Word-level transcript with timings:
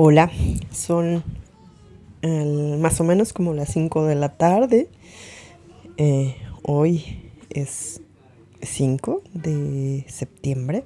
Hola, 0.00 0.30
son 0.70 1.24
más 2.22 3.00
o 3.00 3.04
menos 3.04 3.32
como 3.32 3.52
las 3.52 3.72
5 3.72 4.04
de 4.04 4.14
la 4.14 4.28
tarde. 4.36 4.86
Eh, 5.96 6.36
hoy 6.62 7.32
es 7.50 8.00
5 8.62 9.22
de 9.34 10.04
septiembre, 10.06 10.84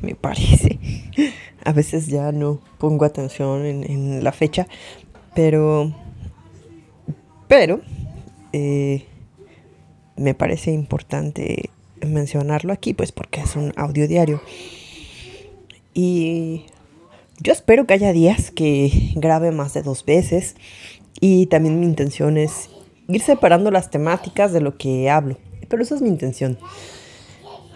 me 0.00 0.16
parece. 0.16 0.80
A 1.64 1.72
veces 1.72 2.08
ya 2.08 2.32
no 2.32 2.60
pongo 2.78 3.04
atención 3.04 3.64
en, 3.64 4.24
la 4.24 4.32
fecha, 4.32 4.66
pero, 5.36 5.94
pero 7.46 7.80
eh, 8.52 9.06
me 10.16 10.34
parece 10.34 10.72
importante 10.72 11.70
mencionarlo 12.04 12.72
aquí, 12.72 12.92
pues 12.92 13.12
porque 13.12 13.42
es 13.42 13.54
un 13.54 13.72
audio 13.76 14.08
diario. 14.08 14.42
Y 15.94 16.64
yo 17.40 17.52
espero 17.52 17.86
que 17.86 17.94
haya 17.94 18.12
días 18.12 18.50
que 18.50 19.12
grabe 19.16 19.50
más 19.50 19.72
de 19.72 19.82
dos 19.82 20.04
veces 20.04 20.56
y 21.20 21.46
también 21.46 21.80
mi 21.80 21.86
intención 21.86 22.36
es 22.36 22.68
ir 23.08 23.22
separando 23.22 23.70
las 23.70 23.90
temáticas 23.90 24.52
de 24.52 24.60
lo 24.60 24.76
que 24.76 25.10
hablo. 25.10 25.38
Pero 25.68 25.82
esa 25.82 25.94
es 25.94 26.02
mi 26.02 26.08
intención. 26.08 26.58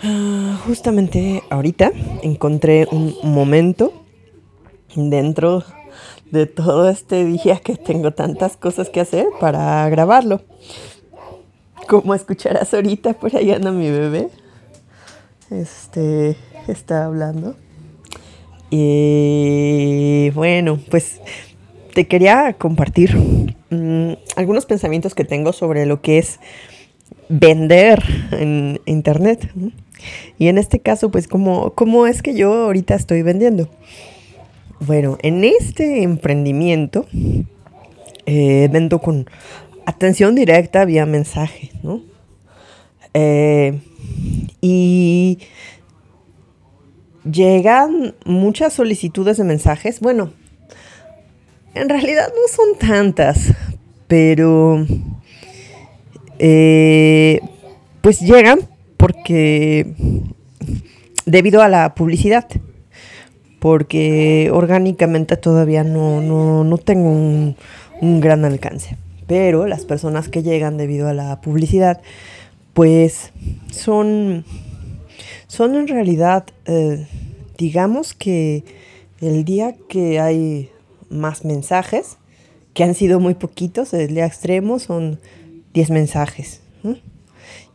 Ah, 0.02 0.60
justamente 0.66 1.42
ahorita 1.48 1.92
encontré 2.22 2.86
un 2.90 3.14
momento 3.22 4.04
dentro 4.94 5.64
de 6.30 6.46
todo 6.46 6.90
este 6.90 7.24
día 7.24 7.58
que 7.58 7.76
tengo 7.76 8.12
tantas 8.12 8.56
cosas 8.56 8.90
que 8.90 9.00
hacer 9.00 9.26
para 9.40 9.88
grabarlo. 9.88 10.42
Como 11.88 12.14
escucharás 12.14 12.74
ahorita, 12.74 13.14
por 13.14 13.34
ahí 13.34 13.50
anda 13.50 13.70
mi 13.72 13.90
bebé. 13.90 14.28
Este 15.50 16.36
está 16.66 17.06
hablando. 17.06 17.56
Y 18.76 20.30
bueno, 20.30 20.80
pues 20.90 21.20
te 21.94 22.08
quería 22.08 22.54
compartir 22.54 23.16
mm, 23.70 24.14
algunos 24.34 24.66
pensamientos 24.66 25.14
que 25.14 25.24
tengo 25.24 25.52
sobre 25.52 25.86
lo 25.86 26.02
que 26.02 26.18
es 26.18 26.40
vender 27.28 28.02
en 28.32 28.80
internet. 28.84 29.48
Y 30.38 30.48
en 30.48 30.58
este 30.58 30.80
caso, 30.80 31.12
pues, 31.12 31.28
¿cómo, 31.28 31.70
¿cómo 31.76 32.08
es 32.08 32.20
que 32.20 32.34
yo 32.34 32.52
ahorita 32.52 32.96
estoy 32.96 33.22
vendiendo? 33.22 33.70
Bueno, 34.80 35.18
en 35.22 35.44
este 35.44 36.02
emprendimiento 36.02 37.06
eh, 38.26 38.68
vendo 38.72 38.98
con 38.98 39.30
atención 39.86 40.34
directa 40.34 40.84
vía 40.84 41.06
mensaje, 41.06 41.70
¿no? 41.84 42.02
Eh, 43.12 43.78
y 44.60 45.38
llegan 47.30 48.14
muchas 48.24 48.72
solicitudes 48.72 49.36
de 49.36 49.44
mensajes. 49.44 50.00
Bueno, 50.00 50.32
en 51.74 51.88
realidad 51.88 52.28
no 52.28 52.48
son 52.54 52.78
tantas, 52.78 53.52
pero 54.06 54.86
eh, 56.38 57.40
pues 58.00 58.20
llegan 58.20 58.60
porque 58.96 59.94
debido 61.26 61.62
a 61.62 61.68
la 61.68 61.94
publicidad, 61.94 62.46
porque 63.58 64.50
orgánicamente 64.52 65.36
todavía 65.36 65.84
no, 65.84 66.20
no, 66.64 66.78
tengo 66.78 67.10
un, 67.10 67.56
gran 68.20 68.44
alcance. 68.44 68.98
Pero 69.26 69.66
las 69.66 69.86
personas 69.86 70.28
que 70.28 70.42
llegan 70.42 70.76
debido 70.76 71.08
a 71.08 71.14
la 71.14 71.40
publicidad, 71.40 72.02
pues 72.74 73.32
son 73.70 74.44
son 75.54 75.76
en 75.76 75.86
realidad, 75.86 76.46
eh, 76.66 77.06
digamos 77.56 78.12
que 78.12 78.64
el 79.20 79.44
día 79.44 79.76
que 79.88 80.18
hay 80.18 80.68
más 81.10 81.44
mensajes, 81.44 82.18
que 82.74 82.82
han 82.82 82.94
sido 82.94 83.20
muy 83.20 83.34
poquitos, 83.34 83.94
el 83.94 84.14
día 84.14 84.26
extremo 84.26 84.80
son 84.80 85.20
10 85.72 85.90
mensajes. 85.90 86.60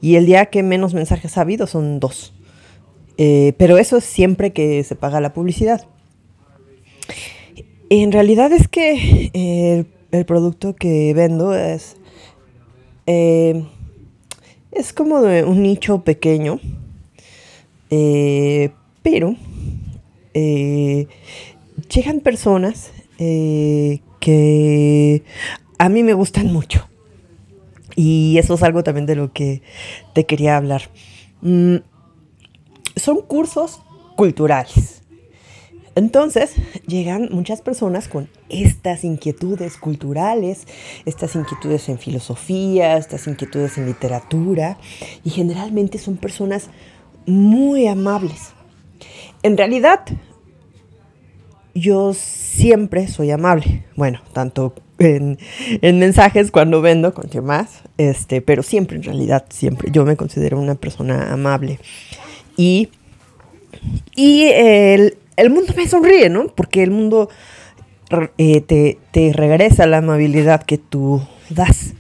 Y 0.02 0.16
el 0.16 0.26
día 0.26 0.48
que 0.48 0.62
menos 0.62 0.94
mensajes 0.94 1.38
ha 1.38 1.42
habido 1.42 1.68
son 1.68 2.02
dos. 2.02 2.34
Eh, 3.18 3.54
pero 3.58 3.78
eso 3.78 3.98
es 3.98 4.04
siempre 4.04 4.52
que 4.52 4.84
se 4.84 4.96
paga 4.96 5.22
la 5.22 5.34
publicidad. 5.34 5.88
En 7.90 8.12
realidad 8.12 8.52
es 8.52 8.68
que 8.68 9.86
el, 10.12 10.26
producto 10.26 10.76
que 10.76 11.14
vendo 11.14 11.54
es, 11.56 11.96
eh, 13.08 13.64
es 14.72 14.92
como 14.92 15.22
de 15.22 15.46
un 15.46 15.64
nicho 15.64 16.04
pequeño 16.04 16.60
eh, 17.90 18.72
pero 19.02 19.36
eh, 20.34 21.08
llegan 21.94 22.20
personas 22.20 22.92
eh, 23.18 24.02
que 24.20 25.24
a 25.78 25.90
mí 25.90 26.04
me 26.04 26.14
gustan 26.14 26.52
mucho. 26.52 26.88
Y 27.96 28.38
eso 28.38 28.54
es 28.54 28.64
algo 28.64 28.84
también 28.84 29.06
de 29.06 29.16
lo 29.16 29.34
que 29.34 29.62
te 30.14 30.26
quería 30.26 30.58
hablar. 30.58 30.84
Mm, 31.42 31.78
son 32.96 33.22
cursos 33.22 33.82
culturales. 34.16 35.02
Entonces 35.96 36.54
llegan 36.88 37.28
muchas 37.32 37.62
personas 37.62 38.08
con 38.08 38.30
estas 38.48 39.04
inquietudes 39.04 39.76
culturales, 39.76 40.66
estas 41.06 41.36
inquietudes 41.36 41.90
en 41.90 41.98
filosofía, 41.98 42.96
estas 42.96 43.28
inquietudes 43.28 43.78
en 43.78 43.86
literatura, 43.86 44.78
y 45.26 45.32
generalmente 45.32 45.98
son 45.98 46.16
personas 46.16 46.70
muy 47.26 47.88
amables. 47.88 48.54
En 49.44 49.58
realidad, 49.58 50.02
yo 51.74 52.14
siempre 52.14 53.08
soy 53.08 53.32
amable. 53.32 53.86
Bueno, 53.96 54.22
tanto 54.34 54.74
en, 55.00 55.38
mensajes 55.82 56.52
cuando 56.52 56.82
vendo 56.82 57.14
con 57.14 57.30
más, 57.44 57.84
este, 57.98 58.42
pero 58.42 58.64
siempre 58.64 58.98
en 58.98 59.04
realidad, 59.04 59.46
siempre. 59.50 59.90
Yo 59.92 60.06
me 60.06 60.18
considero 60.18 60.60
una 60.60 60.76
persona 60.76 61.32
amable. 61.32 61.80
Y, 62.58 62.90
y 64.16 64.50
el, 64.52 65.16
mundo 65.50 65.74
me 65.76 65.88
sonríe, 65.88 66.30
¿no? 66.30 66.48
Porque 66.48 66.84
el 66.84 66.92
mundo 66.92 67.30
eh, 68.38 68.62
te, 68.62 69.00
te 69.12 69.32
regresa 69.34 69.88
la 69.88 69.98
amabilidad 69.98 70.64
que 70.64 70.78
tú 70.78 71.22
das. 71.50 71.94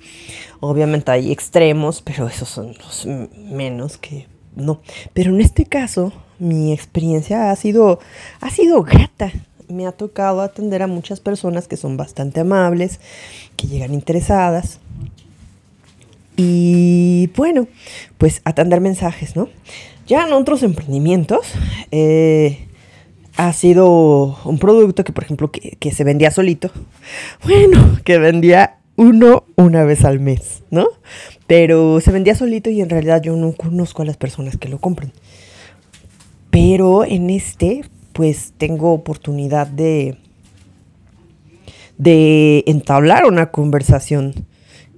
Obviamente 0.59 1.11
hay 1.11 1.31
extremos, 1.31 2.01
pero 2.01 2.27
esos 2.27 2.49
son 2.49 2.73
los 2.77 3.05
menos 3.05 3.97
que 3.97 4.27
no. 4.59 4.81
Pero 5.13 5.33
en 5.33 5.41
este 5.41 5.65
caso, 5.65 6.13
mi 6.39 6.73
experiencia 6.73 7.51
ha 7.51 7.55
sido, 7.55 7.99
ha 8.41 8.49
sido 8.49 8.83
grata. 8.83 9.31
Me 9.67 9.85
ha 9.85 9.91
tocado 9.91 10.41
atender 10.41 10.81
a 10.81 10.87
muchas 10.87 11.19
personas 11.19 11.67
que 11.67 11.77
son 11.77 11.95
bastante 11.95 12.39
amables, 12.39 12.99
que 13.55 13.67
llegan 13.67 13.93
interesadas. 13.93 14.79
Y 16.35 17.29
bueno, 17.35 17.67
pues 18.17 18.41
atender 18.45 18.81
mensajes, 18.81 19.35
¿no? 19.35 19.49
Ya 20.07 20.25
en 20.25 20.33
otros 20.33 20.63
emprendimientos, 20.63 21.51
eh, 21.91 22.65
ha 23.37 23.53
sido 23.53 24.37
un 24.43 24.57
producto 24.57 25.03
que, 25.03 25.13
por 25.13 25.23
ejemplo, 25.23 25.51
que, 25.51 25.77
que, 25.79 25.91
se 25.91 26.03
vendía 26.03 26.31
solito. 26.31 26.71
Bueno, 27.43 27.99
que 28.03 28.17
vendía 28.17 28.78
uno 28.99 29.45
una 29.55 29.85
vez 29.85 30.03
al 30.03 30.19
mes, 30.19 30.63
¿no? 30.71 30.85
Pero 31.47 32.01
se 32.01 32.11
vendía 32.11 32.35
solito 32.35 32.69
y 32.69 32.81
en 32.81 32.89
realidad 32.89 33.21
yo 33.21 33.33
no 33.37 33.53
conozco 33.53 34.01
a 34.01 34.05
las 34.05 34.17
personas 34.17 34.57
que 34.57 34.67
lo 34.67 34.79
compran. 34.79 35.13
Pero 36.49 37.05
en 37.05 37.29
este, 37.29 37.85
pues 38.11 38.51
tengo 38.57 38.91
oportunidad 38.91 39.67
de, 39.67 40.17
de 41.97 42.65
entablar 42.67 43.25
una 43.25 43.51
conversación 43.51 44.45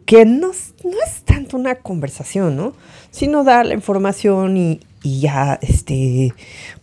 que 0.08 0.26
no, 0.26 0.48
no 0.48 0.98
es 1.06 1.22
tanto 1.24 1.56
una 1.56 1.76
conversación, 1.76 2.56
¿no? 2.56 2.74
Sino 3.12 3.44
dar 3.44 3.68
la 3.68 3.76
información 3.76 4.58
y, 4.58 4.80
y 5.04 5.20
ya, 5.20 5.60
este, 5.62 6.34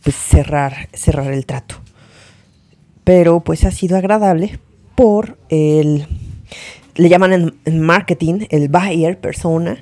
pues 0.04 0.14
cerrar, 0.14 0.88
cerrar 0.92 1.32
el 1.32 1.46
trato. 1.46 1.74
Pero 3.02 3.40
pues 3.40 3.64
ha 3.64 3.72
sido 3.72 3.96
agradable 3.96 4.60
por 4.94 5.36
el 5.48 6.06
le 6.98 7.08
llaman 7.08 7.54
en, 7.64 7.80
marketing 7.80 8.46
el 8.50 8.68
buyer 8.68 9.18
persona, 9.18 9.78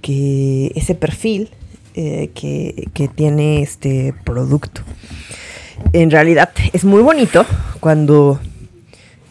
que 0.00 0.72
ese 0.76 0.94
perfil 0.94 1.50
eh, 1.94 2.30
que, 2.34 3.10
tiene 3.14 3.62
este 3.62 4.14
producto. 4.24 4.80
En 5.92 6.10
realidad 6.10 6.50
es 6.72 6.84
muy 6.84 7.02
bonito 7.02 7.44
cuando 7.80 8.38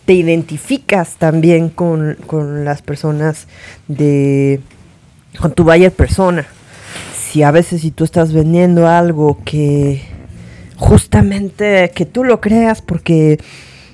te 0.06 0.14
identificas 0.14 1.16
también 1.16 1.70
con, 1.70 2.18
las 2.66 2.82
personas 2.82 3.48
de, 3.88 4.60
con 5.40 5.54
tu 5.54 5.64
buyer 5.64 5.94
persona. 5.94 6.46
Si 7.18 7.44
a 7.44 7.52
veces 7.52 7.82
si 7.82 7.92
tú 7.92 8.04
estás 8.04 8.34
vendiendo 8.34 8.88
algo 8.88 9.40
que 9.46 10.02
justamente 10.76 11.92
que 11.96 12.06
tú 12.06 12.26
lo 12.26 12.42
creas 12.42 12.82
porque 12.82 13.40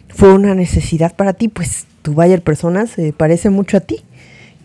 fue 0.09 0.33
una 0.33 0.55
necesidad 0.55 1.15
para 1.15 1.33
ti, 1.33 1.49
pues 1.49 1.85
tu 2.05 2.13
buyer 2.13 2.43
persona 2.43 2.85
se 2.85 3.13
parece 3.13 3.49
mucho 3.49 3.77
a 3.77 3.79
ti. 3.79 4.03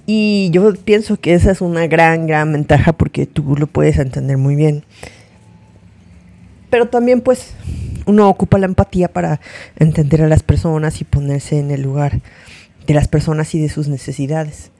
Y 0.07 0.51
yo 0.53 0.75
pienso 0.75 1.17
que 1.17 1.33
esa 1.33 1.51
es 1.51 1.63
una 1.63 1.87
gran, 1.87 2.27
gran 2.27 2.53
ventaja 2.53 2.93
porque 2.93 3.25
tú 3.25 3.57
lo 3.57 3.67
puedes 3.67 3.99
entender 3.99 4.37
muy 4.37 4.57
bien. 4.57 4.85
pero 6.69 6.89
también 6.89 7.21
pues 7.21 7.55
uno 8.07 8.29
ocupa 8.29 8.59
la 8.59 8.67
empatía 8.67 9.09
para 9.09 9.41
entender 9.77 10.23
a 10.23 10.29
las 10.29 10.43
personas 10.43 11.01
y 11.01 11.05
ponerse 11.05 11.59
en 11.59 11.71
el 11.71 11.83
lugar 11.83 12.21
de 12.87 12.95
las 12.95 13.09
personas 13.09 13.55
y 13.55 13.61
de 13.61 13.71
sus 13.71 13.89
necesidades. 13.89 14.71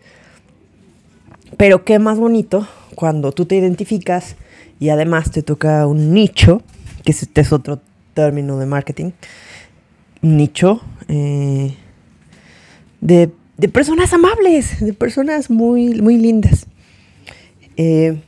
Pero 1.57 1.85
qué 1.85 1.99
más 1.99 2.19
bonito 2.19 2.69
cuando 2.95 3.33
tú 3.33 3.47
te 3.47 3.57
identificas 3.57 4.37
y 4.79 4.91
además 4.91 5.31
te 5.31 5.43
toca 5.43 5.87
un 5.87 6.13
nicho, 6.13 6.63
que 7.05 7.13
este 7.13 7.41
es 7.41 7.53
otro 7.53 7.81
término 8.15 8.59
de 8.59 8.67
marketing, 8.67 9.13
nicho 10.23 10.81
eh, 11.09 11.75
de, 13.01 13.31
personas 13.73 14.13
amables, 14.13 14.81
de 14.81 14.93
personas 14.93 15.51
muy, 15.51 16.01
muy 16.01 16.17
lindas. 16.17 16.67
Eh, 17.77 18.21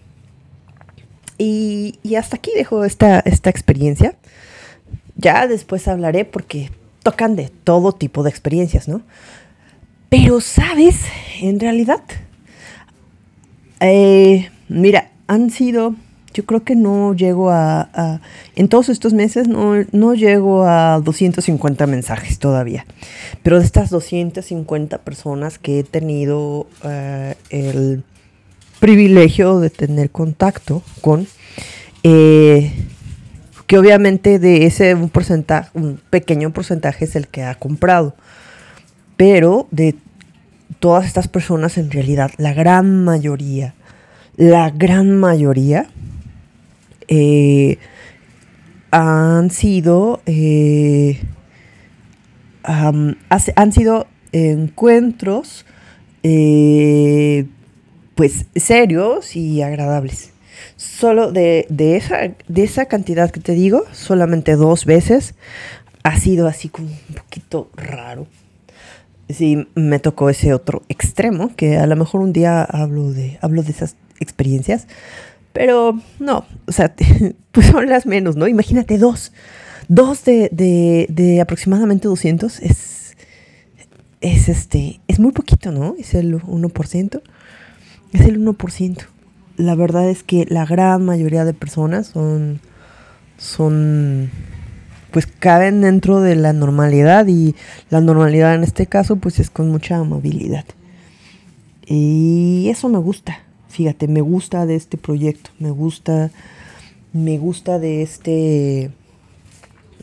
y, 1.38 1.98
hasta 2.16 2.36
aquí 2.36 2.50
dejo 2.54 2.84
esta, 2.84 3.20
esta 3.20 3.50
experiencia. 3.50 4.16
Ya 5.16 5.46
después 5.46 5.88
hablaré 5.88 6.24
porque 6.24 6.70
tocan 7.02 7.36
de 7.36 7.50
todo 7.64 7.92
tipo 7.92 8.22
de 8.22 8.30
experiencias, 8.30 8.88
¿no? 8.88 9.02
Pero, 10.08 10.40
¿sabes? 10.40 10.96
En 11.40 11.58
realidad, 11.58 12.02
eh, 13.80 14.50
mira, 14.68 15.10
han 15.26 15.50
sido, 15.50 15.96
yo 16.32 16.44
creo 16.46 16.64
que 16.64 16.74
no 16.74 17.14
llego 17.14 17.50
a, 17.50 18.20
en 18.56 18.68
todos 18.68 18.88
estos 18.88 19.12
meses 19.12 19.48
no, 19.48 19.74
no, 19.92 20.14
llego 20.14 20.64
a 20.64 21.00
250 21.00 21.86
mensajes 21.86 22.38
todavía. 22.38 22.86
Pero 23.42 23.58
de 23.58 23.64
estas 23.64 23.90
250 23.90 24.98
personas 24.98 25.58
que 25.58 25.80
he 25.80 25.84
tenido 25.84 26.66
eh, 26.84 27.34
el 27.50 28.04
privilegio 28.80 29.60
de 29.60 29.70
tener 29.70 30.10
contacto 30.10 30.82
con, 31.00 31.26
eh, 32.02 32.72
que 33.66 33.78
obviamente 33.78 34.38
de 34.38 34.66
ese 34.66 34.94
un 34.94 35.08
porcentaje, 35.08 35.70
un 35.74 36.00
pequeño 36.10 36.52
porcentaje 36.52 37.04
es 37.04 37.14
el 37.14 37.28
que 37.28 37.44
ha 37.44 37.54
comprado, 37.54 38.14
pero 39.16 39.68
de 39.70 39.94
todas 40.80 41.06
estas 41.06 41.28
personas 41.28 41.78
en 41.78 41.90
realidad, 41.90 42.32
la 42.38 42.52
gran 42.54 43.04
mayoría, 43.04 43.74
la 44.36 44.70
gran 44.70 45.16
mayoría 45.16 45.86
eh, 47.08 47.78
han 48.90 49.50
sido 49.50 50.20
eh, 50.26 51.20
han 52.64 53.72
sido 53.72 54.06
encuentros 54.32 55.66
pues 58.14 58.46
serios 58.54 59.36
y 59.36 59.62
agradables. 59.62 60.32
Solo 60.76 61.32
de, 61.32 61.66
esa, 61.78 62.34
de 62.48 62.64
esa 62.64 62.86
cantidad 62.86 63.30
que 63.30 63.40
te 63.40 63.52
digo, 63.52 63.84
solamente 63.92 64.56
dos 64.56 64.84
veces 64.84 65.34
ha 66.02 66.18
sido 66.18 66.46
así 66.46 66.68
como 66.68 66.88
un 66.88 67.14
poquito 67.14 67.70
raro. 67.74 68.26
Sí, 69.28 69.66
me 69.74 69.98
tocó 69.98 70.28
ese 70.30 70.52
otro 70.52 70.82
extremo, 70.88 71.54
que 71.56 71.78
a 71.78 71.86
lo 71.86 71.96
mejor 71.96 72.20
un 72.20 72.32
día 72.32 72.62
hablo 72.62 73.12
de, 73.12 73.38
hablo 73.40 73.62
de 73.62 73.70
esas 73.70 73.96
experiencias, 74.20 74.86
pero 75.52 75.98
no, 76.18 76.44
o 76.66 76.72
sea, 76.72 76.94
pues 77.52 77.66
son 77.66 77.88
las 77.88 78.06
menos, 78.06 78.36
¿no? 78.36 78.48
Imagínate 78.48 78.98
dos, 78.98 79.32
dos 79.88 80.24
de, 80.24 80.48
de, 81.08 81.40
aproximadamente 81.40 82.08
200 82.08 82.60
es, 82.60 83.16
es, 84.20 84.48
este, 84.48 85.00
es 85.08 85.18
muy 85.18 85.32
poquito, 85.32 85.72
¿no? 85.72 85.94
Es 85.98 86.14
el 86.14 86.40
1% 86.40 87.22
es 88.12 88.20
el 88.22 88.40
1%. 88.40 88.98
La 89.56 89.74
verdad 89.74 90.08
es 90.08 90.22
que 90.22 90.46
la 90.48 90.64
gran 90.64 91.04
mayoría 91.04 91.44
de 91.44 91.54
personas 91.54 92.06
son, 92.06 92.60
son, 93.38 94.30
pues 95.10 95.26
caben 95.26 95.80
dentro 95.80 96.20
de 96.20 96.36
la 96.36 96.52
normalidad 96.52 97.26
y 97.26 97.54
la 97.90 98.00
normalidad 98.00 98.54
en 98.54 98.64
este 98.64 98.86
caso 98.86 99.16
pues 99.16 99.38
es 99.40 99.50
con 99.50 99.70
mucha 99.70 99.96
amabilidad. 99.96 100.64
Y 101.86 102.68
eso 102.70 102.88
me 102.88 102.98
gusta, 102.98 103.40
fíjate, 103.72 104.06
me 104.06 104.20
gusta 104.20 104.66
de 104.66 104.74
este 104.74 104.98
proyecto, 104.98 105.50
me 105.58 105.70
gusta, 105.70 106.30
me 107.14 107.38
gusta 107.38 107.78
de 107.78 108.02
este, 108.02 108.90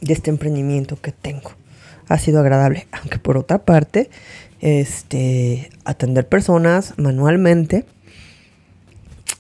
de 0.02 0.14
este 0.14 0.32
emprendimiento 0.32 1.00
que 1.00 1.12
tengo. 1.12 1.52
Ha 2.08 2.18
sido 2.18 2.40
agradable, 2.40 2.88
aunque 2.92 3.20
por 3.20 3.38
otra 3.38 3.60
parte, 3.60 4.10
este, 4.60 5.70
atender 5.86 6.28
personas 6.28 6.96
manualmente, 6.98 7.86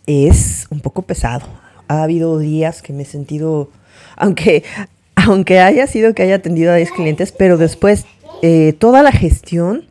es 0.05 0.67
un 0.69 0.79
poco 0.79 1.01
pesado. 1.01 1.47
Ha 1.87 2.03
habido 2.03 2.37
días 2.37 2.83
que 2.83 2.93
me 2.93 3.03
he 3.03 3.05
sentido, 3.07 3.71
aunque, 4.15 4.63
aunque 5.15 5.59
haya 5.59 5.87
sido 5.87 6.13
que 6.13 6.21
haya 6.21 6.35
atendido 6.35 6.71
a 6.71 6.75
10 6.75 6.91
clientes, 6.91 7.31
pero 7.31 7.57
después 7.57 8.05
eh, 8.43 8.75
toda 8.77 9.01
la 9.01 9.11
gestión, 9.11 9.85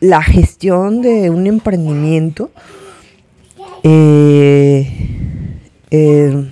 la 0.00 0.20
gestión 0.20 1.00
de 1.00 1.30
un 1.30 1.46
emprendimiento, 1.46 2.50
eh, 3.82 4.90
eh, 5.90 6.50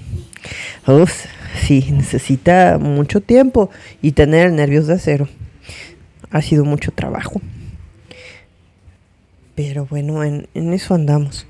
sí, 1.66 1.88
necesita 1.92 2.78
mucho 2.78 3.20
tiempo 3.20 3.70
y 4.02 4.12
tener 4.12 4.52
nervios 4.52 4.86
de 4.86 4.94
acero. 4.94 5.28
Ha 6.30 6.42
sido 6.42 6.64
mucho 6.64 6.92
trabajo. 6.92 7.40
Pero 9.54 9.86
bueno, 9.86 10.22
en 10.22 10.72
eso 10.72 10.94
andamos. 10.94 11.46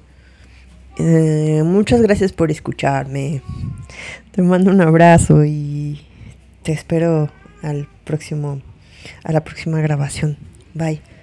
Eh, 0.99 1.63
muchas 1.65 2.01
gracias 2.01 2.33
por 2.33 2.51
escucharme. 2.51 3.43
Te 4.33 4.43
mando 4.43 4.71
un 4.71 4.81
abrazo 4.81 5.45
y 5.45 6.01
te 6.63 6.73
espero 6.73 7.31
al 7.63 7.87
próximo, 8.05 8.63
a 9.23 9.33
la 9.33 9.45
próxima 9.45 9.81
grabación. 9.81 10.39
Bye. 10.75 11.16